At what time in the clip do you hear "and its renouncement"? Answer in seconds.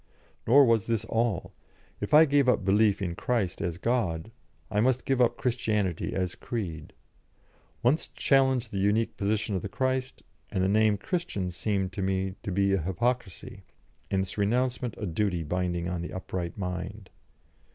14.09-14.95